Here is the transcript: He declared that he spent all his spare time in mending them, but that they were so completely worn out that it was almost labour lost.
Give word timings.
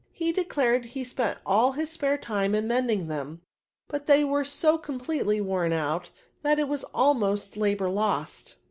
He 0.13 0.31
declared 0.31 0.81
that 0.81 0.89
he 0.93 1.03
spent 1.03 1.37
all 1.45 1.73
his 1.73 1.91
spare 1.91 2.17
time 2.17 2.55
in 2.55 2.67
mending 2.67 3.07
them, 3.07 3.41
but 3.87 4.07
that 4.07 4.13
they 4.15 4.23
were 4.23 4.43
so 4.43 4.79
completely 4.79 5.39
worn 5.39 5.73
out 5.73 6.09
that 6.41 6.57
it 6.57 6.67
was 6.67 6.83
almost 6.85 7.55
labour 7.55 7.87
lost. 7.91 8.57